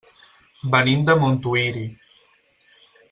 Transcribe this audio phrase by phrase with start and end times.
[0.75, 1.85] Venim de Montuïri.